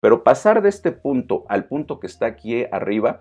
[0.00, 3.20] Pero pasar de este punto al punto que está aquí arriba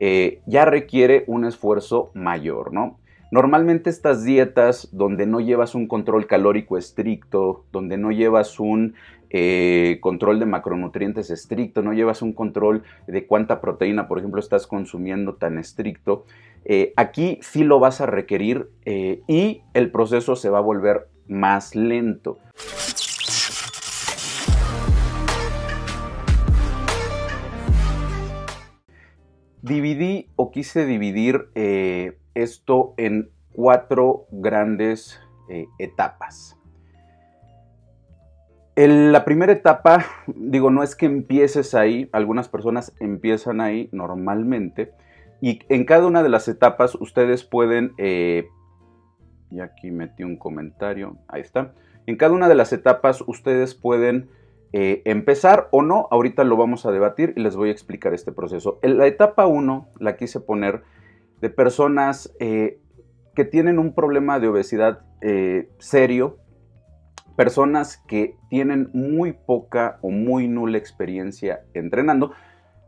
[0.00, 2.98] eh, ya requiere un esfuerzo mayor, ¿no?
[3.30, 8.94] Normalmente estas dietas donde no llevas un control calórico estricto, donde no llevas un
[9.30, 14.66] eh, control de macronutrientes estricto, no llevas un control de cuánta proteína, por ejemplo, estás
[14.66, 16.24] consumiendo tan estricto,
[16.64, 21.74] eh, aquí sí lo vas a requerir y el proceso se va a volver más
[21.74, 22.38] lento.
[29.64, 35.18] Dividí o quise dividir eh, esto en cuatro grandes
[35.48, 36.58] eh, etapas.
[38.76, 44.92] la primera etapa, digo, no es que empieces ahí, algunas personas empiezan ahí normalmente,
[45.40, 48.48] y en cada una de las etapas ustedes pueden, eh,
[49.50, 51.72] y aquí metí un comentario, ahí está,
[52.04, 54.28] en cada una de las etapas ustedes pueden
[54.76, 58.32] eh, empezar o no, ahorita lo vamos a debatir y les voy a explicar este
[58.32, 58.80] proceso.
[58.82, 60.82] En la etapa 1 la quise poner
[61.40, 62.80] de personas eh,
[63.36, 66.38] que tienen un problema de obesidad eh, serio,
[67.36, 72.32] personas que tienen muy poca o muy nula experiencia entrenando.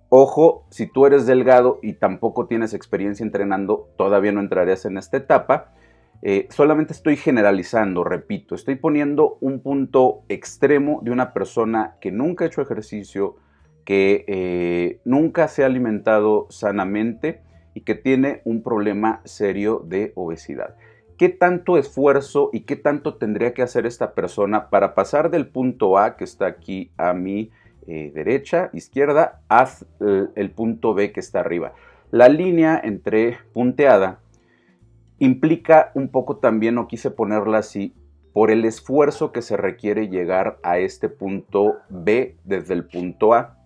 [0.09, 5.19] Ojo, si tú eres delgado y tampoco tienes experiencia entrenando, todavía no entrarías en esta
[5.19, 5.73] etapa.
[6.23, 12.45] Eh, solamente estoy generalizando, repito, estoy poniendo un punto extremo de una persona que nunca
[12.45, 13.37] ha hecho ejercicio,
[13.85, 17.43] que eh, nunca se ha alimentado sanamente
[17.75, 20.75] y que tiene un problema serio de obesidad.
[21.19, 25.97] ¿Qué tanto esfuerzo y qué tanto tendría que hacer esta persona para pasar del punto
[25.99, 27.51] A que está aquí a mi
[27.87, 29.87] eh, derecha, izquierda, hasta
[30.35, 31.73] el punto B que está arriba?
[32.11, 34.21] La línea entre punteada
[35.19, 37.95] implica un poco también, o quise ponerla así,
[38.33, 43.57] por el esfuerzo que se requiere llegar a este punto B desde el punto A.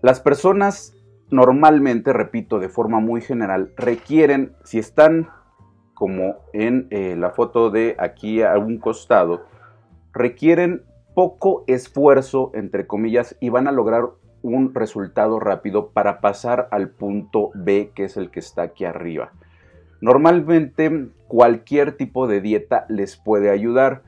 [0.00, 0.96] Las personas
[1.30, 5.28] normalmente, repito, de forma muy general, requieren, si están
[5.92, 9.46] como en eh, la foto de aquí a un costado,
[10.12, 10.82] requieren
[11.14, 14.10] poco esfuerzo, entre comillas, y van a lograr
[14.42, 19.32] un resultado rápido para pasar al punto B, que es el que está aquí arriba.
[20.04, 24.02] Normalmente cualquier tipo de dieta les puede ayudar.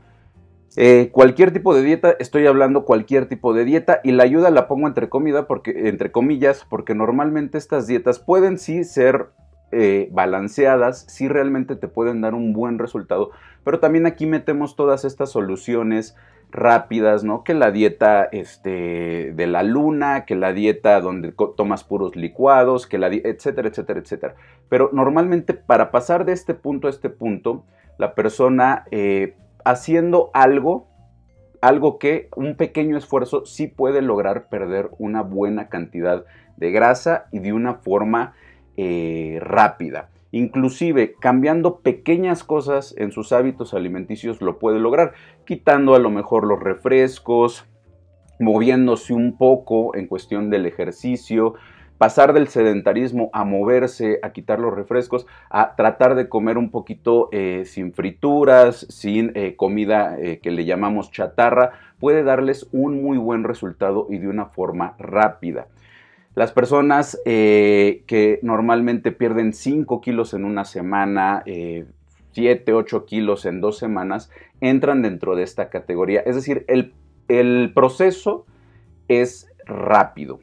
[0.76, 4.68] Eh, cualquier tipo de dieta, estoy hablando cualquier tipo de dieta y la ayuda la
[4.68, 9.30] pongo entre, comida porque, entre comillas porque normalmente estas dietas pueden sí ser
[9.72, 13.30] eh, balanceadas, sí realmente te pueden dar un buen resultado,
[13.64, 16.14] pero también aquí metemos todas estas soluciones
[16.50, 17.44] rápidas, ¿no?
[17.44, 22.98] Que la dieta este, de la luna, que la dieta donde tomas puros licuados, que
[22.98, 24.34] la etcétera, etcétera, etcétera.
[24.68, 27.64] Pero normalmente para pasar de este punto a este punto,
[27.98, 30.88] la persona eh, haciendo algo,
[31.60, 36.24] algo que un pequeño esfuerzo sí puede lograr perder una buena cantidad
[36.56, 38.34] de grasa y de una forma
[38.76, 40.08] eh, rápida.
[40.36, 45.14] Inclusive cambiando pequeñas cosas en sus hábitos alimenticios lo puede lograr,
[45.46, 47.64] quitando a lo mejor los refrescos,
[48.38, 51.54] moviéndose un poco en cuestión del ejercicio,
[51.96, 57.30] pasar del sedentarismo a moverse, a quitar los refrescos, a tratar de comer un poquito
[57.32, 63.16] eh, sin frituras, sin eh, comida eh, que le llamamos chatarra, puede darles un muy
[63.16, 65.68] buen resultado y de una forma rápida.
[66.36, 71.90] Las personas eh, que normalmente pierden 5 kilos en una semana, 7,
[72.36, 74.30] eh, 8 kilos en dos semanas,
[74.60, 76.20] entran dentro de esta categoría.
[76.20, 76.92] Es decir, el,
[77.28, 78.44] el proceso
[79.08, 80.40] es rápido.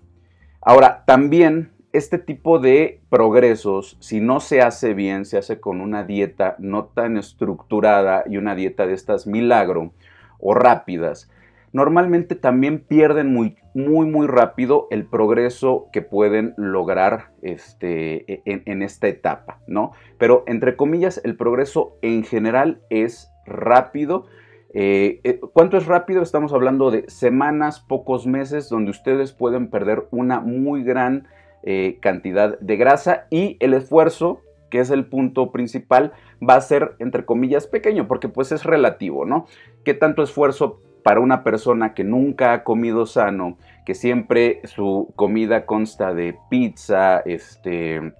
[0.61, 6.03] Ahora, también este tipo de progresos, si no se hace bien, se hace con una
[6.05, 9.93] dieta no tan estructurada y una dieta de estas milagro
[10.39, 11.29] o rápidas,
[11.73, 18.81] normalmente también pierden muy, muy, muy rápido el progreso que pueden lograr este, e, en,
[18.83, 19.91] esta etapa, ¿no?
[20.19, 24.27] Pero entre comillas, el progreso en general es rápido.
[24.73, 26.21] Eh, eh, ¿Cuánto es rápido?
[26.21, 31.27] Estamos hablando de semanas, pocos meses, donde ustedes pueden perder una muy gran
[31.63, 36.95] eh, cantidad de grasa y el esfuerzo que es el punto principal, va a ser,
[36.97, 39.45] entre comillas, pequeño, porque pues es relativo, ¿no?
[39.85, 45.65] ¿Qué tanto esfuerzo para una persona que nunca ha comido sano, que siempre su comida
[45.65, 48.13] consta de pizza, este,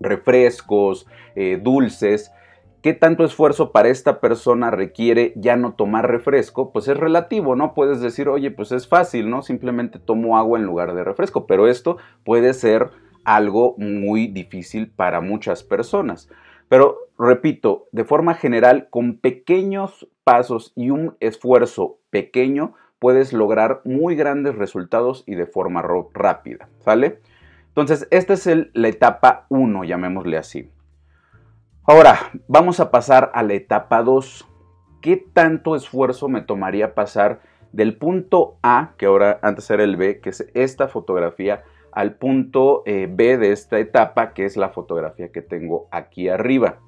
[0.00, 1.06] refrescos,
[1.36, 2.32] eh, dulces,
[2.82, 6.72] ¿qué tanto esfuerzo para esta persona requiere ya no tomar refresco?
[6.72, 7.74] Pues es relativo, ¿no?
[7.74, 9.42] Puedes decir, oye, pues es fácil, ¿no?
[9.42, 12.90] Simplemente tomo agua en lugar de refresco, pero esto puede ser
[13.24, 16.28] algo muy difícil para muchas personas.
[16.74, 24.16] Pero repito, de forma general, con pequeños pasos y un esfuerzo pequeño, puedes lograr muy
[24.16, 25.82] grandes resultados y de forma
[26.12, 27.20] rápida, ¿sale?
[27.68, 30.68] Entonces, esta es la etapa 1, llamémosle así.
[31.84, 32.18] Ahora,
[32.48, 34.44] vamos a pasar a la etapa 2.
[35.00, 37.40] ¿Qué tanto esfuerzo me tomaría pasar
[37.70, 41.62] del punto A, que ahora antes era el B, que es esta fotografía,
[41.94, 46.80] al punto eh, B de esta etapa, que es la fotografía que tengo aquí arriba?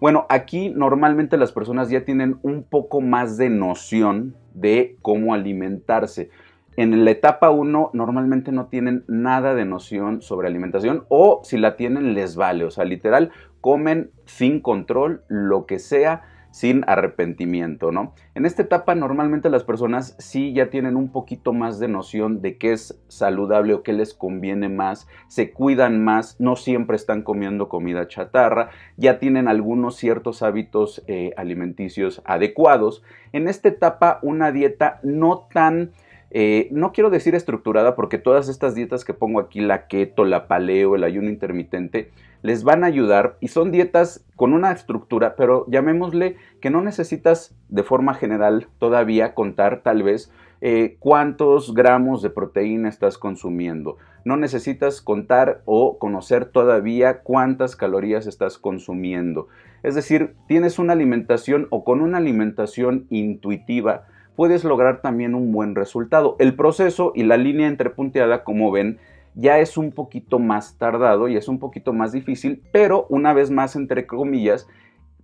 [0.00, 6.30] Bueno, aquí normalmente las personas ya tienen un poco más de noción de cómo alimentarse.
[6.76, 11.76] En la etapa 1 normalmente no tienen nada de noción sobre alimentación o si la
[11.76, 16.22] tienen les vale, o sea, literal, comen sin control, lo que sea,
[16.52, 18.14] sin arrepentimiento, ¿no?
[18.34, 22.58] En esta etapa normalmente las personas sí ya tienen un poquito más de noción de
[22.58, 27.68] qué es saludable o qué les conviene más, se cuidan más, no siempre están comiendo
[27.68, 33.02] comida chatarra, ya tienen algunos ciertos hábitos eh, alimenticios adecuados.
[33.32, 35.92] En esta etapa una dieta no tan
[36.34, 40.48] eh, no quiero decir estructurada porque todas estas dietas que pongo aquí, la keto, la
[40.48, 45.66] paleo, el ayuno intermitente, les van a ayudar y son dietas con una estructura, pero
[45.68, 50.32] llamémosle que no necesitas de forma general todavía contar tal vez
[50.62, 53.98] eh, cuántos gramos de proteína estás consumiendo.
[54.24, 59.48] No necesitas contar o conocer todavía cuántas calorías estás consumiendo.
[59.82, 64.06] Es decir, tienes una alimentación o con una alimentación intuitiva,
[64.36, 66.36] puedes lograr también un buen resultado.
[66.38, 68.98] El proceso y la línea entrepunteada, como ven,
[69.34, 73.50] ya es un poquito más tardado y es un poquito más difícil, pero una vez
[73.50, 74.66] más, entre comillas,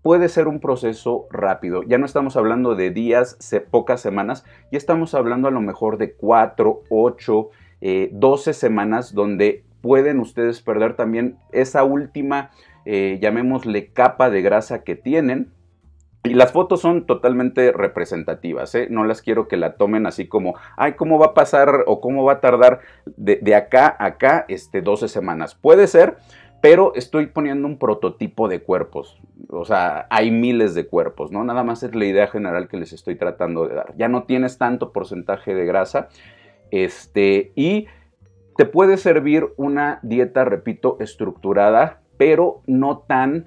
[0.03, 1.83] puede ser un proceso rápido.
[1.83, 3.37] Ya no estamos hablando de días,
[3.71, 7.51] pocas semanas, ya estamos hablando a lo mejor de 4, 8,
[8.13, 12.51] 12 semanas donde pueden ustedes perder también esa última,
[12.85, 15.53] eh, llamémosle capa de grasa que tienen
[16.29, 18.89] y las fotos son totalmente representativas, ¿eh?
[18.91, 22.25] no las quiero que la tomen así como, ay, ¿cómo va a pasar o cómo
[22.25, 25.55] va a tardar de, acá a acá este, 12 semanas?
[25.55, 26.17] Puede ser,
[26.61, 29.21] pero estoy poniendo un prototipo de cuerpos.
[29.51, 31.45] O sea, hay miles de cuerpos, ¿no?
[31.45, 33.95] Nada más es la idea general que les estoy tratando de dar.
[33.97, 36.09] Ya no tienes tanto porcentaje de grasa,
[36.71, 37.87] este, y
[38.57, 43.47] te puede servir una dieta, repito, estructurada, pero no tan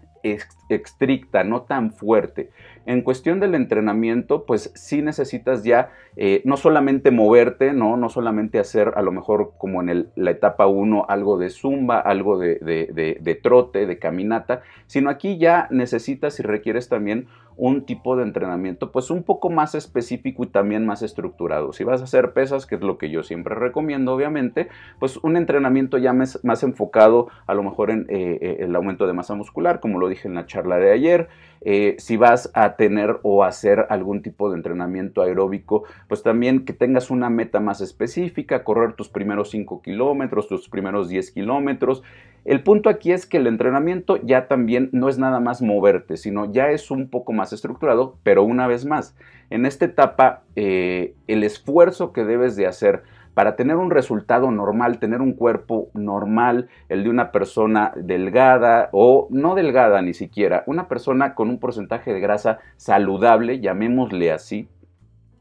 [0.69, 2.51] estricta, no tan fuerte.
[2.85, 7.97] En cuestión del entrenamiento, pues sí necesitas ya eh, no solamente moverte, ¿no?
[7.97, 12.37] no solamente hacer a lo mejor como en la etapa 1 algo de zumba, algo
[12.37, 17.27] de, de trote, de caminata, sino aquí ya necesitas y requieres también
[17.61, 21.73] un tipo de entrenamiento pues un poco más específico y también más estructurado.
[21.73, 24.67] Si vas a hacer pesas, que es lo que yo siempre recomiendo obviamente,
[24.97, 29.13] pues un entrenamiento ya más, enfocado a lo mejor en eh, eh, el aumento de
[29.13, 31.29] masa muscular, como lo dije en la charla de ayer.
[31.63, 36.73] Eh, si vas a tener o hacer algún tipo de entrenamiento aeróbico, pues también que
[36.73, 42.01] tengas una meta más específica, correr tus primeros 5 kilómetros, tus primeros 10 kilómetros.
[42.43, 46.51] El punto aquí es que el entrenamiento ya también no es nada más moverte, sino
[46.51, 49.15] ya es un poco más estructurado, pero una vez más,
[49.51, 53.03] en esta etapa eh, el esfuerzo que debes de hacer
[53.35, 59.27] para tener un resultado normal, tener un cuerpo normal, el de una persona delgada o
[59.29, 64.67] no delgada ni siquiera, una persona con un porcentaje de grasa saludable, llamémosle así,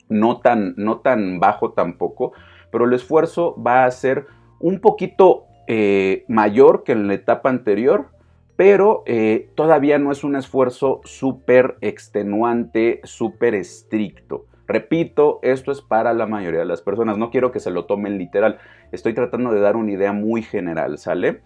[0.09, 2.33] no tan, no tan bajo tampoco,
[2.71, 4.27] pero el esfuerzo va a ser
[4.61, 8.09] un poquito eh, mayor que en la etapa anterior,
[8.57, 14.47] pero eh, todavía no es un esfuerzo súper extenuante, súper estricto.
[14.67, 18.19] Repito, esto es para la mayoría de las personas, no quiero que se lo tomen
[18.19, 18.59] literal,
[18.91, 21.43] estoy tratando de dar una idea muy general, ¿sale?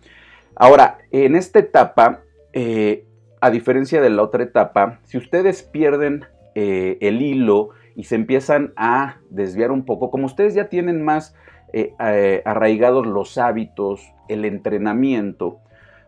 [0.57, 2.23] Ahora, en esta etapa,
[2.55, 3.05] eh,
[3.43, 9.19] a diferencia de la otra etapa, si ustedes pierden el hilo y se empiezan a
[9.29, 11.35] desviar un poco, como ustedes ya tienen más
[11.77, 15.61] eh, arraigados los hábitos, el entrenamiento,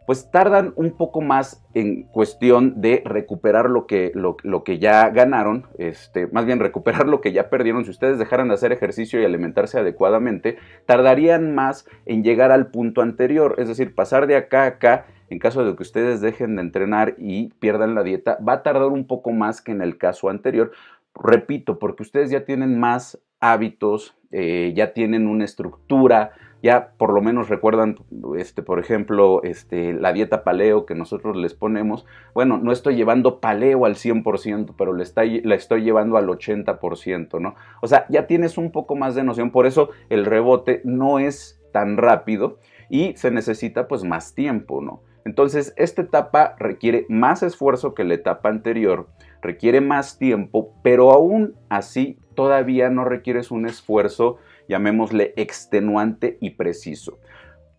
[0.07, 5.67] pues tardan un poco más en cuestión de recuperar lo que, lo, que ya ganaron,
[5.79, 7.85] este, más bien recuperar lo que ya perdieron.
[7.85, 13.03] Si ustedes dejaran de hacer ejercicio y alimentarse adecuadamente, tardarían más en llegar al punto
[13.03, 15.07] anterior, es decir, pasar de acá a acá.
[15.29, 18.91] En caso de que ustedes dejen de entrenar y pierdan la dieta, va a tardar
[18.91, 20.71] un poco más que en el caso anterior.
[21.17, 27.21] Repito, porque ustedes ya tienen más hábitos, eh, ya tienen una estructura, ya por lo
[27.23, 27.97] menos recuerdan,
[28.37, 32.07] este, por ejemplo, este, la dieta paleo que nosotros les ponemos.
[32.35, 35.05] Bueno, no estoy llevando paleo al 100%, pero le
[35.45, 37.55] la estoy llevando al 80%, ¿no?
[37.83, 41.61] O sea, ya tienes un poco más de noción, por eso el rebote no es
[41.73, 45.03] tan rápido y se necesita pues más tiempo, ¿no?
[45.25, 49.09] Entonces, esta etapa requiere más esfuerzo que la etapa anterior,
[49.43, 54.39] requiere más tiempo, pero aún así todavía no requieres un esfuerzo,
[54.69, 57.19] llamémosle extenuante y preciso.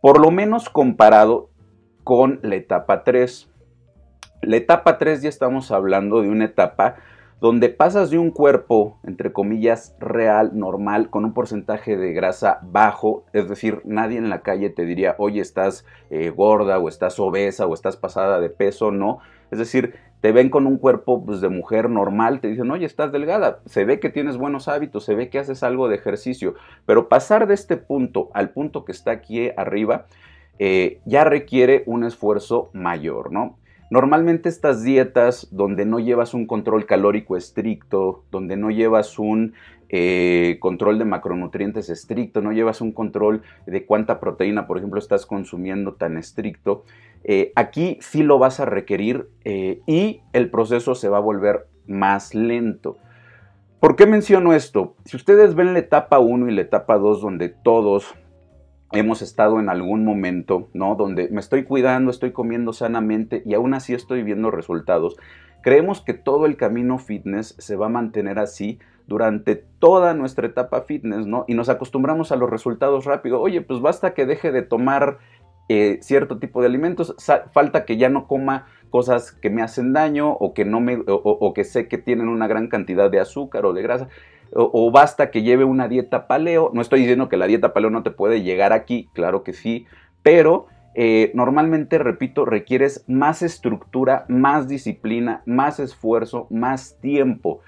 [0.02, 1.50] Por lo menos comparado
[2.04, 3.50] con la etapa 3.
[4.42, 6.96] La etapa 3 ya estamos hablando de una etapa
[7.40, 13.26] donde pasas de un cuerpo, entre comillas, real, normal, con un porcentaje de grasa bajo,
[13.32, 17.68] es decir, nadie en la calle te diría, oye, estás eh, gorda o estás obesa
[17.68, 19.20] o estás pasada de peso, no.
[19.52, 23.12] Es decir, te ven con un cuerpo pues, de mujer normal, te dicen, oye, estás
[23.12, 26.56] delgada, se ve que tienes buenos hábitos, se ve que haces algo de ejercicio,
[26.88, 30.08] pero pasar de este punto al punto que está aquí arriba,
[30.58, 33.58] eh, ya requiere un esfuerzo mayor, ¿no?
[33.90, 39.54] Normalmente estas dietas donde no llevas un control calórico estricto, donde no llevas un
[39.90, 45.26] eh, control de macronutrientes estricto, no llevas un control de cuánta proteína, por ejemplo, estás
[45.26, 46.84] consumiendo tan estricto,
[47.24, 51.68] eh, aquí sí lo vas a requerir eh, y el proceso se va a volver
[51.88, 52.98] más lento.
[53.80, 54.96] ¿Por qué menciono esto?
[55.06, 58.16] Si ustedes ven la etapa 1 y la etapa 2 donde todos
[58.92, 60.96] hemos estado en algún momento, ¿no?
[60.96, 65.18] Donde me estoy cuidando, estoy comiendo sanamente y aún así estoy viendo resultados.
[65.62, 70.82] Creemos que todo el camino fitness se va a mantener así durante toda nuestra etapa
[70.82, 71.46] fitness, ¿no?
[71.48, 73.40] Y nos acostumbramos a los resultados rápidos.
[73.42, 75.20] Oye, pues basta que deje de tomar
[75.70, 77.16] eh, cierto tipo de alimentos,
[77.52, 81.54] falta que ya no coma cosas que me hacen daño o que, no me, o
[81.54, 84.08] que sé que tienen una gran cantidad de azúcar o de grasa
[84.54, 86.72] o, basta que lleve una dieta paleo.
[86.74, 89.86] No estoy diciendo que la dieta paleo no te puede llegar aquí, claro que sí,
[90.24, 90.68] pero
[91.00, 97.62] eh, normalmente, repito, requieres más estructura, más disciplina, más esfuerzo, más tiempo.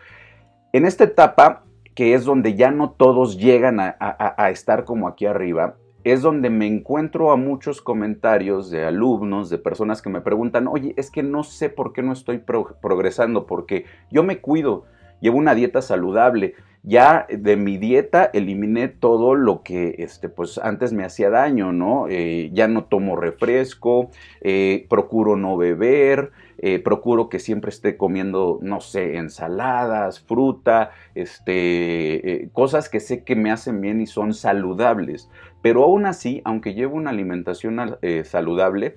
[0.74, 5.76] En esta etapa, que es donde ya no todos llegan a, estar como aquí arriba,
[6.04, 10.94] es donde me encuentro a muchos comentarios de alumnos, de personas que me preguntan, oye,
[10.98, 14.86] es que no sé por qué no estoy progresando, porque yo me cuido,
[15.20, 20.94] llevo una dieta saludable, ya de mi dieta eliminé todo lo que este, pues antes
[20.94, 22.08] me hacía daño, ¿no?
[22.10, 28.60] Eh, ya no tomo refresco, eh, procuro no beber, eh, procuro que siempre esté comiendo,
[28.62, 35.30] no sé, ensaladas, fruta, este, cosas que sé que me hacen bien y son saludables.
[35.62, 38.96] Pero aún así, aunque llevo una alimentación saludable,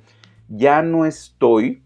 [0.48, 1.82] ya no estoy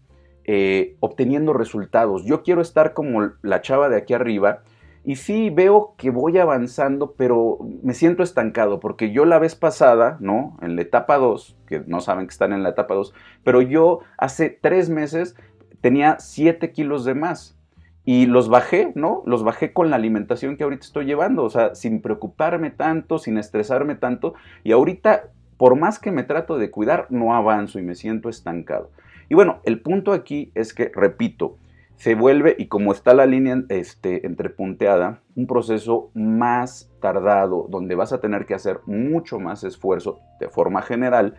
[0.99, 2.23] obteniendo resultados.
[2.25, 4.61] Yo quiero estar como la chava de aquí arriba,
[5.07, 10.17] y sí veo que voy avanzando, pero me siento estancado, porque yo la vez pasada,
[10.19, 10.57] ¿no?
[10.61, 13.13] En la etapa 2, que no saben que están en la etapa 2,
[13.45, 15.37] pero yo hace tres meses
[15.79, 17.57] tenía 7 kilos de más.
[18.03, 19.23] Y los bajé, ¿no?
[19.25, 23.37] Los bajé con la alimentación que ahorita estoy llevando, o sea, sin preocuparme tanto, sin
[23.37, 24.33] estresarme tanto.
[24.65, 28.91] Y ahorita, por más que me trato de cuidar, no avanzo y me siento estancado.
[29.29, 31.55] Y bueno, el punto aquí es que, repito,
[31.97, 38.13] se vuelve, y como está la línea este, entrepunteada, un proceso más tardado, donde vas
[38.13, 41.35] a tener que hacer mucho más esfuerzo de forma general.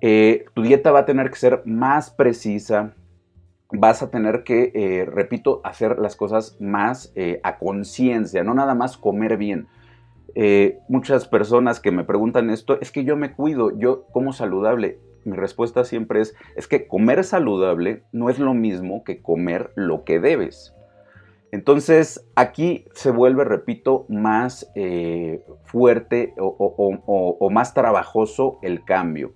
[0.00, 2.94] Eh, tu dieta va a tener que ser más precisa,
[3.72, 8.76] vas a tener que, eh, repito, hacer las cosas más eh, a conciencia, no nada
[8.76, 9.66] más comer bien.
[10.88, 15.36] muchas personas que me preguntan esto, es que yo me cuido, yo como saludable mi
[15.36, 20.20] respuesta siempre es, es que comer saludable no es lo mismo que comer lo que
[20.20, 20.74] debes.
[21.52, 29.34] Entonces aquí se vuelve, repito, más eh, fuerte o, más trabajoso el cambio.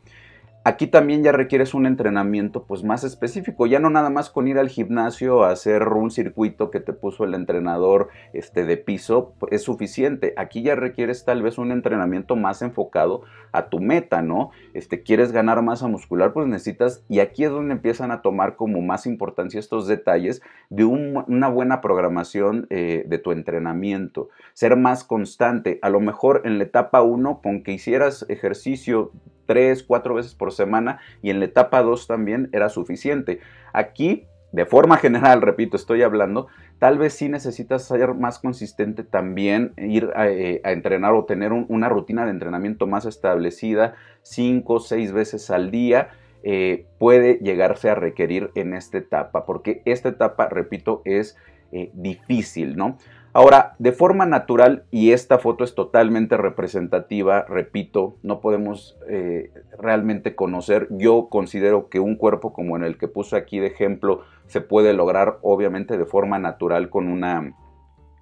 [0.66, 4.58] Aquí también ya requieres un entrenamiento pues más específico, ya no nada más con ir
[4.58, 9.62] al gimnasio a hacer un circuito que te puso el entrenador este, de piso es
[9.62, 10.34] suficiente.
[10.36, 14.50] Aquí ya requieres tal vez un entrenamiento más enfocado a tu meta, ¿no?
[14.74, 18.82] Este, quieres ganar masa muscular, pues necesitas, y aquí es donde empiezan a tomar como
[18.82, 25.78] más importancia estos detalles de una buena programación eh, de tu entrenamiento, ser más constante.
[25.82, 29.12] A lo mejor en la etapa 1, con que hicieras ejercicio
[29.46, 33.40] tres, cuatro veces por semana y en la etapa 2 también era suficiente.
[33.72, 36.48] Aquí, de forma general, repito, estoy hablando,
[36.78, 41.88] tal vez sí necesitas ser más consistente también, ir a, eh, entrenar o tener una
[41.88, 46.10] rutina de entrenamiento más establecida, cinco, seis veces al día.
[46.48, 51.36] Eh, puede llegarse a requerir en esta etapa, porque esta etapa, repito, es
[51.72, 52.98] eh, difícil, ¿no?
[53.36, 60.34] Ahora, de forma natural, y esta foto es totalmente representativa, repito, no podemos eh, realmente
[60.34, 64.62] conocer, yo considero que un cuerpo como en el que puse aquí de ejemplo se
[64.62, 67.54] puede lograr obviamente de forma natural con una,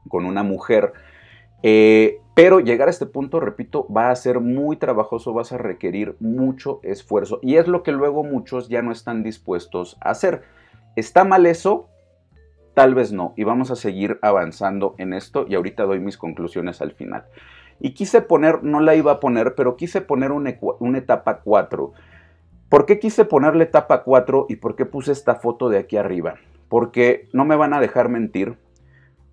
[0.08, 0.92] con una mujer,
[1.62, 6.16] eh, pero llegar a este punto, repito, va a ser muy trabajoso, vas a requerir
[6.18, 10.42] mucho esfuerzo y es lo que luego muchos ya no están dispuestos a hacer.
[10.96, 11.88] ¿Está mal eso?
[12.74, 13.32] Tal vez no.
[13.36, 17.24] Y vamos a seguir avanzando en esto y ahorita doy mis conclusiones al final.
[17.80, 21.92] Y quise poner, no la iba a poner, pero quise poner una, una etapa 4.
[22.68, 26.34] ¿Por qué quise ponerle etapa 4 y por qué puse esta foto de aquí arriba?
[26.68, 28.56] Porque no me van a dejar mentir,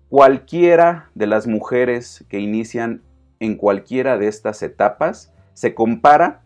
[0.08, 3.02] cualquiera de las mujeres que inician
[3.40, 6.42] en cualquiera de estas etapas se compara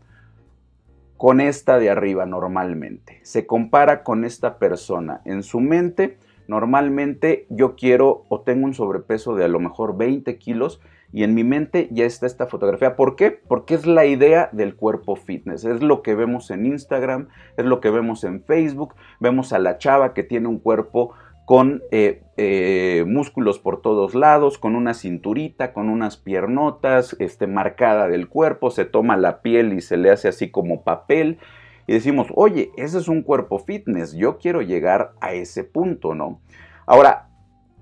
[1.17, 3.21] con esta de arriba normalmente.
[3.23, 5.21] Se compara con esta persona.
[5.25, 10.39] En su mente, normalmente yo quiero o tengo un sobrepeso de a lo mejor 20
[10.39, 10.81] kilos
[11.13, 12.97] y en mi mente ya está esta fotografía.
[12.97, 13.31] ¿Por qué?
[13.31, 15.65] Porque es la idea del cuerpo fitness.
[15.65, 18.95] Es lo que vemos en Instagram, es lo que vemos en Facebook.
[19.21, 21.15] Vemos a la chava que tiene un cuerpo
[21.47, 28.09] con eh, eh, músculos por todos lados, con una cinturita, con unas piernotas, este, marcada
[28.09, 31.39] del cuerpo, se toma la piel y se le hace así como papel.
[31.87, 36.41] Y decimos, oye, ese es un cuerpo fitness, yo quiero llegar a ese punto, ¿no?
[36.87, 37.29] Ahora,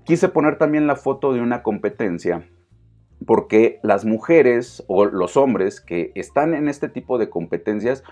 [0.03, 2.43] quise poner también la foto de una competencia
[3.25, 8.03] porque las mujeres o los hombres que están en este tipo de competencias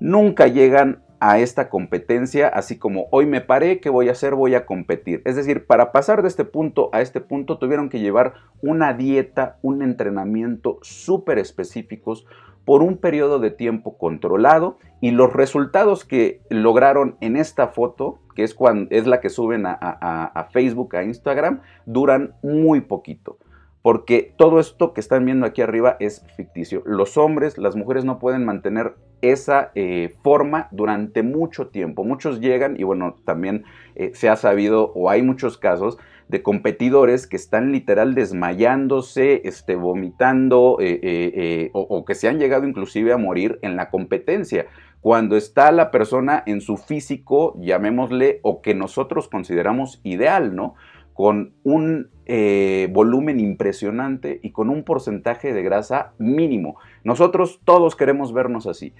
[0.00, 4.34] nunca llegan a esta competencia, así como hoy me paré, ¿qué voy a hacer?
[4.34, 5.22] Voy a competir.
[5.24, 9.58] Es decir, para pasar de este punto a este punto tuvieron que llevar una dieta,
[9.62, 12.26] un entrenamiento súper específicos
[12.66, 18.42] por un periodo de tiempo controlado y los resultados que lograron en esta foto, que
[18.42, 23.38] es, cuando, es la que suben a, Facebook, a Instagram, duran muy poquito
[23.82, 26.82] porque todo esto que están viendo aquí arriba es ficticio.
[26.84, 32.02] Los hombres, las mujeres no pueden mantener esa eh, forma durante mucho tiempo.
[32.02, 33.62] Muchos llegan y bueno, también
[33.94, 39.76] eh, se ha sabido o hay muchos casos de competidores que están literal desmayándose, este,
[39.76, 44.66] vomitando eh, o, o, que se han llegado inclusive a morir en la competencia.
[45.00, 50.74] Cuando está la persona en su físico, llamémosle, o que nosotros consideramos ideal, ¿no?
[51.16, 56.76] con un eh, volumen impresionante y con un porcentaje de grasa mínimo.
[57.04, 58.92] Nosotros todos queremos vernos así.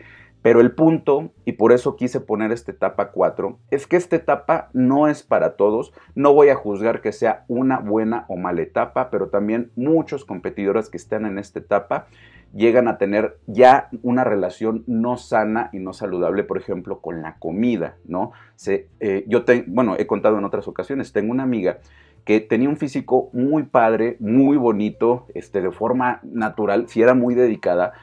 [0.46, 4.70] Pero el punto, y por eso quise poner esta etapa 4, es que esta etapa
[4.72, 5.92] no es para todos.
[6.14, 10.88] No voy a juzgar que sea una buena o mala etapa, pero también muchos competidores
[10.88, 12.06] que están en esta etapa
[12.54, 17.40] llegan a tener ya una relación no sana y no saludable, por ejemplo, con la
[17.40, 18.30] comida, ¿no?
[18.68, 21.80] Eh, yo te, bueno, he contado en otras ocasiones, tengo una amiga
[22.24, 27.34] que tenía un físico muy padre, muy bonito, este, de forma natural, si era muy
[27.34, 27.94] dedicada,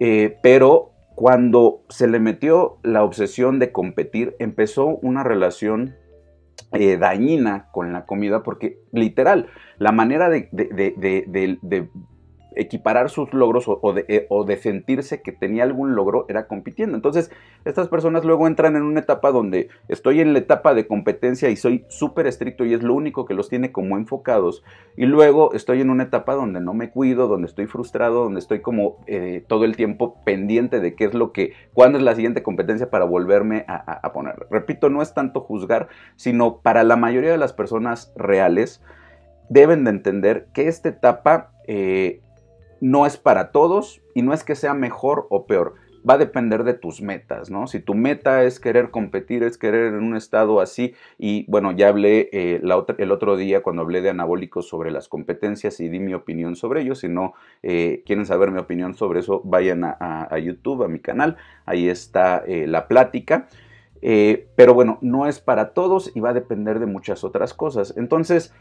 [0.00, 5.94] eh, pero cuando se le metió la obsesión de competir, empezó una relación
[6.72, 9.48] eh, dañina con la comida, porque literal,
[9.78, 11.88] la manera de, de
[12.56, 13.66] equiparar sus logros
[14.08, 16.96] eh, o, de, sentirse que tenía algún logro era compitiendo.
[16.96, 17.30] Entonces,
[17.64, 21.56] estas personas luego entran en una etapa donde estoy en la etapa de competencia y
[21.56, 24.64] soy súper estricto y es lo único que los tiene como enfocados.
[24.96, 28.60] Y luego estoy en una etapa donde no me cuido, donde estoy frustrado, donde estoy
[28.60, 32.42] como eh, todo el tiempo pendiente de qué es lo que, cuándo es la siguiente
[32.42, 33.74] competencia para volverme a,
[34.06, 34.46] a poner.
[34.50, 38.82] Repito, no es tanto juzgar, sino para la mayoría de las personas reales,
[39.48, 42.20] deben de entender que esta etapa eh,
[42.80, 45.74] no es para todos y no es que sea mejor o peor.
[46.08, 47.66] Va a depender de tus metas, ¿no?
[47.66, 51.88] Si tu meta es querer competir, es querer en un estado así, y bueno, ya
[51.88, 52.60] hablé eh,
[52.98, 56.82] el otro día cuando hablé de anabólicos sobre las competencias y di mi opinión sobre
[56.82, 56.94] ello.
[56.94, 57.32] Si no
[57.62, 62.44] eh, quieren saber mi opinión sobre eso, vayan a, YouTube, a mi canal, ahí está
[62.46, 63.48] eh, la plática.
[64.02, 67.94] pero bueno, no es para todos y va a depender de muchas otras cosas.
[67.96, 68.52] Entonces,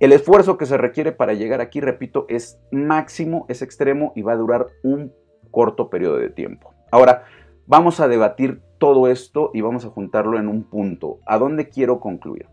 [0.00, 4.32] el esfuerzo que se requiere para llegar aquí, repito, es máximo, es extremo y va
[4.32, 5.12] a durar un
[5.50, 6.74] corto periodo de tiempo.
[6.90, 7.24] Ahora,
[7.66, 11.20] vamos a debatir todo esto y vamos a juntarlo en un punto.
[11.26, 12.46] ¿A dónde quiero concluir?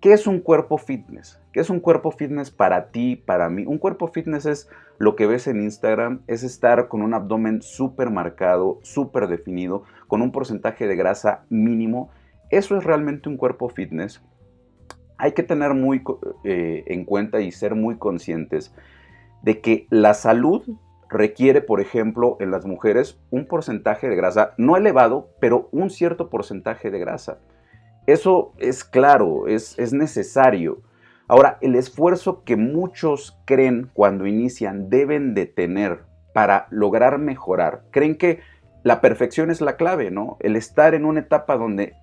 [0.00, 1.40] ¿Qué es un cuerpo fitness?
[1.52, 3.64] ¿Qué es un cuerpo fitness para ti, para mí?
[3.66, 8.10] Un cuerpo fitness es lo que ves en Instagram, es estar con un abdomen súper
[8.10, 12.10] marcado, súper definido, con un porcentaje de grasa mínimo.
[12.50, 14.22] Eso es realmente un cuerpo fitness
[15.18, 16.02] hay que tener muy
[16.44, 18.74] eh, en cuenta y ser muy conscientes
[19.42, 20.62] de que la salud
[21.08, 26.30] requiere, por ejemplo, en las mujeres un porcentaje de grasa, no elevado, pero un cierto
[26.30, 27.38] porcentaje de grasa.
[28.06, 30.82] Eso es claro, es, es necesario.
[31.28, 36.00] Ahora, el esfuerzo que muchos creen cuando inician deben de tener
[36.34, 38.40] para lograr mejorar, creen que
[38.82, 40.36] la perfección es la clave, ¿no?
[40.40, 41.94] El estar en una etapa donde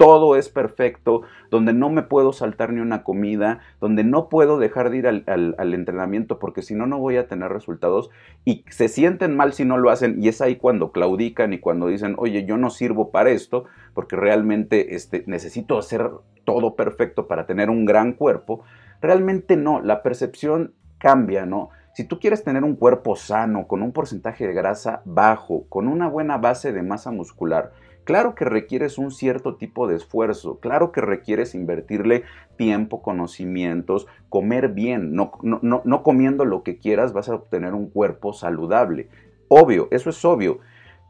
[0.00, 4.88] todo es perfecto, donde no me puedo saltar ni una comida, donde no puedo dejar
[4.88, 8.08] de ir al, entrenamiento porque si no, no voy a tener resultados
[8.46, 11.88] y se sienten mal si no lo hacen y es ahí cuando claudican y cuando
[11.88, 16.10] dicen, oye, yo no sirvo para esto porque realmente este, necesito hacer
[16.46, 18.64] todo perfecto para tener un gran cuerpo.
[19.02, 21.68] Realmente no, la percepción cambia, ¿no?
[21.92, 26.08] Si tú quieres tener un cuerpo sano, con un porcentaje de grasa bajo, con una
[26.08, 27.72] buena base de masa muscular,
[28.04, 32.24] claro que requieres un cierto tipo de esfuerzo, claro que requieres invertirle
[32.56, 38.32] tiempo, conocimientos, comer bien, no, no, comiendo lo que quieras vas a obtener un cuerpo
[38.32, 39.08] saludable.
[39.48, 40.58] Obvio, eso es obvio,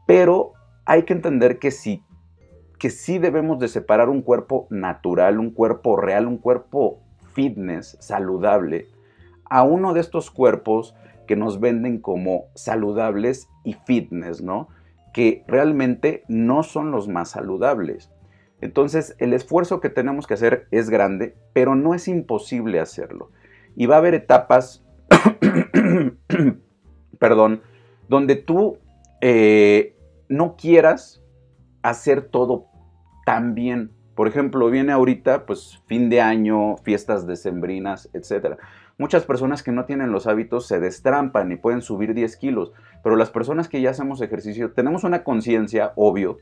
[0.07, 0.53] pero
[0.85, 2.03] hay que entender que sí,
[2.79, 6.99] que sí debemos de separar un cuerpo natural, un cuerpo real, un cuerpo
[7.33, 8.87] fitness, saludable,
[9.49, 10.95] a uno de estos cuerpos
[11.27, 14.67] que nos venden como saludables y fitness, ¿no?
[15.13, 18.11] Que realmente no son los más saludables.
[18.61, 23.31] Entonces, el esfuerzo que tenemos que hacer es grande, pero no es imposible hacerlo.
[23.75, 24.85] Y va a haber etapas,
[27.19, 27.61] perdón,
[28.07, 28.77] donde tú
[29.21, 29.95] eh,
[30.29, 31.23] no quieras
[31.81, 32.67] hacer todo
[33.25, 33.91] tan bien.
[34.15, 38.57] Por ejemplo, viene ahorita, pues, fin de año, fiestas decembrinas, etcétera.
[39.01, 42.71] Muchas personas que no tienen los hábitos se destrampan y pueden subir 10 kilos,
[43.03, 46.37] pero las personas que ya hacemos ejercicio tenemos una conciencia, obvio,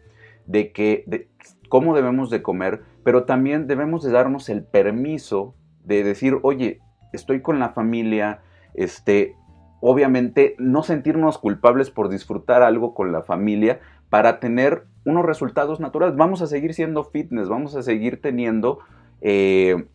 [0.45, 1.29] de que
[1.69, 6.81] cómo debemos de comer, pero también debemos de darnos el permiso de decir, oye,
[7.13, 8.41] estoy con la familia,
[8.73, 9.37] este,
[9.79, 16.17] obviamente no sentirnos culpables por disfrutar algo con la familia para tener unos resultados naturales.
[16.17, 18.79] Vamos a seguir siendo fitness, vamos a seguir teniendo
[19.21, 19.85] eh,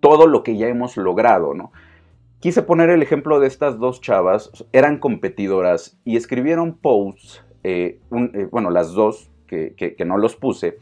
[0.00, 1.72] todo lo que ya hemos logrado, ¿no?
[2.40, 8.48] Quise poner el ejemplo de estas dos chavas, eran competidoras y escribieron posts, eh, eh,
[8.50, 10.78] bueno, las dos, que, que no los puse,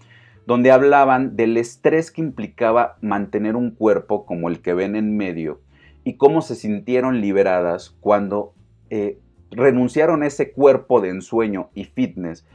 [0.47, 5.61] donde hablaban del estrés que implicaba mantener un cuerpo como el que ven en medio
[6.05, 8.55] y cómo se sintieron liberadas cuando
[8.89, 9.19] eh,
[9.51, 12.47] renunciaron a ese cuerpo de ensueño y fitness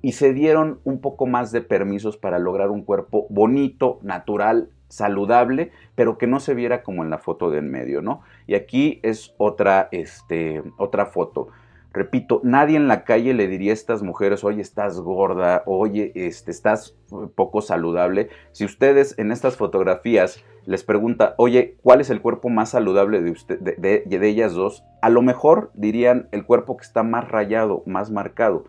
[0.00, 5.72] y se dieron un poco más de permisos para lograr un cuerpo bonito, natural, saludable,
[5.94, 8.20] pero que no se viera como en la foto de en medio, ¿no?
[8.46, 11.48] Y aquí es otra, este, otra foto.
[11.94, 16.50] Repito, nadie en la calle le diría a estas mujeres, oye, estás gorda, oye, este,
[16.50, 16.94] estás
[17.34, 18.28] poco saludable.
[18.52, 23.30] Si ustedes en estas fotografías les pregunta, oye, ¿cuál es el cuerpo más saludable de,
[23.30, 24.84] usted, de, de ellas dos?
[25.00, 28.64] A lo mejor dirían el cuerpo que está más rayado, más marcado.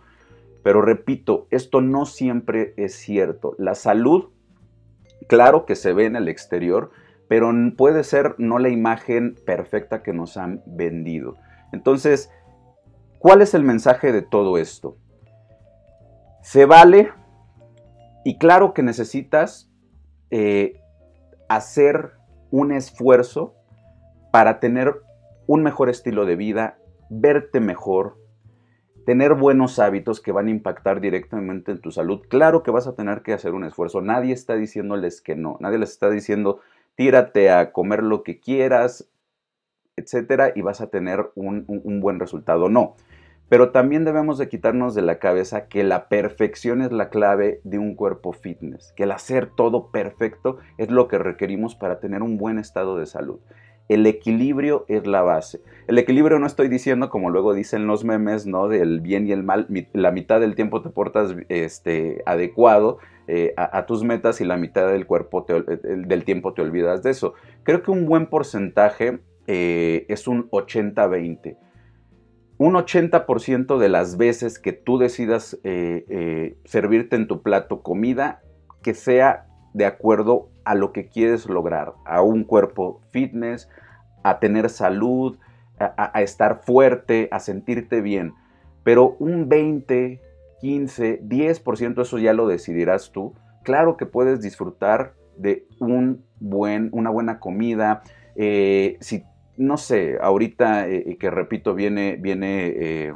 [0.64, 3.56] Pero repito, esto no siempre es cierto.
[3.58, 4.30] La salud
[5.28, 6.92] claro que se ve en el exterior,
[7.28, 11.36] pero puede ser no la imagen perfecta que nos han vendido.
[11.72, 12.30] Entonces,
[13.20, 14.98] ¿cuál es el mensaje de todo esto?
[16.42, 17.10] Se vale
[18.24, 19.72] y claro que necesitas
[20.30, 20.80] eh,
[21.50, 22.14] hacer
[22.52, 23.56] un esfuerzo
[24.32, 25.02] para tener
[25.48, 26.78] un mejor estilo de vida,
[27.10, 28.18] verte mejor,
[29.06, 32.22] tener buenos hábitos que van a impactar directamente en tu salud.
[32.30, 34.02] Claro que vas a tener que hacer un esfuerzo.
[34.02, 35.58] Nadie está diciéndoles que no.
[35.60, 36.60] Nadie les está diciendo
[36.96, 39.10] tírate a comer lo que quieras,
[39.96, 42.70] etcétera, y vas a tener un, buen resultado.
[42.70, 42.96] No.
[43.50, 47.78] Pero también debemos de quitarnos de la cabeza que la perfección es la clave de
[47.78, 52.38] un cuerpo fitness, que el hacer todo perfecto es lo que requerimos para tener un
[52.38, 53.40] buen estado de salud.
[53.90, 55.62] El equilibrio es la base.
[55.88, 58.68] El equilibrio no estoy diciendo, como luego dicen los memes, ¿no?
[58.70, 59.68] Del bien y el mal.
[59.92, 64.88] La mitad del tiempo te portas este, adecuado eh, a, tus metas y la mitad
[64.88, 67.34] del, cuerpo del tiempo te olvidas de eso.
[67.64, 71.58] Creo que un buen porcentaje eh, es un 80-20.
[72.58, 78.42] Un 80% de las veces que tú decidas eh, servirte en tu plato comida,
[78.82, 83.70] que sea de acuerdo a lo que quieres lograr, a un cuerpo fitness,
[84.24, 85.38] a tener salud,
[85.80, 88.34] a, estar fuerte, a sentirte bien.
[88.84, 90.22] Pero un 20,
[90.62, 93.34] 15, 10%, eso ya lo decidirás tú.
[93.64, 98.02] Claro que puedes disfrutar de un buen, una buena comida.
[98.36, 99.24] Eh, si,
[99.58, 103.14] no sé, ahorita eh, que repito, viene, viene eh,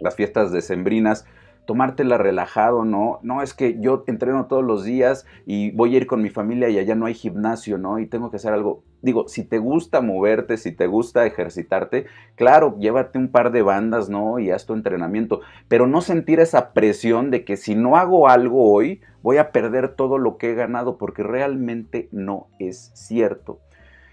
[0.00, 1.26] las fiestas decembrinas,
[1.66, 3.18] tomártela relajado, ¿no?
[3.22, 6.68] No es que yo entreno todos los días y voy a ir con mi familia
[6.68, 7.98] y allá no hay gimnasio, ¿no?
[7.98, 8.82] Y tengo que hacer algo.
[9.02, 14.08] Digo, si te gusta moverte, si te gusta ejercitarte, claro, llévate un par de bandas,
[14.08, 14.38] ¿no?
[14.38, 18.70] Y haz tu entrenamiento, pero no sentir esa presión de que si no hago algo
[18.72, 23.60] hoy, voy a perder todo lo que he ganado, porque realmente no es cierto.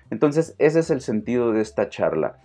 [0.09, 2.37] Entonces, ese es el sentido de esta charla.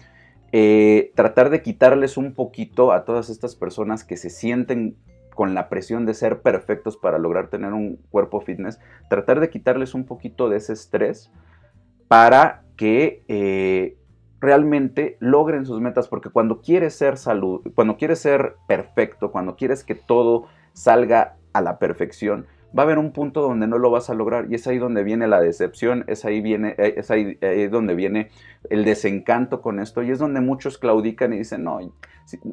[0.52, 4.96] Eh, tratar de quitarles un poquito a todas estas personas que se sienten
[5.34, 8.80] con la presión de ser perfectos para lograr tener un cuerpo fitness,
[9.10, 11.30] tratar de quitarles un poquito de ese estrés
[12.08, 13.98] para que eh,
[14.40, 19.84] realmente logren sus metas, porque cuando quieres ser salud, cuando quieres ser perfecto, cuando quieres
[19.84, 24.10] que todo salga a la perfección, va a haber un punto donde no lo vas
[24.10, 27.38] a lograr y es ahí donde viene la decepción, es ahí, viene, eh, es ahí,
[27.68, 28.30] donde viene
[28.70, 31.78] el desencanto con esto y es donde muchos claudican y dicen, no,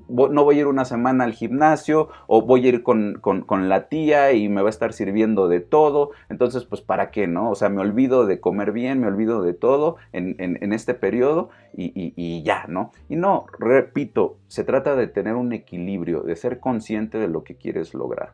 [0.09, 4.31] no voy a ir una semana al gimnasio o voy a ir con, la tía
[4.33, 7.49] y me va a estar sirviendo de todo, entonces pues para qué, ¿no?
[7.49, 12.13] O sea, me olvido de comer bien, me olvido de todo en, este periodo y,
[12.15, 12.91] y ya, ¿no?
[13.09, 17.55] Y no, repito, se trata de tener un equilibrio, de ser consciente de lo que
[17.55, 18.33] quieres lograr.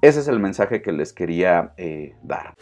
[0.00, 2.54] Ese es el mensaje que les quería eh, dar.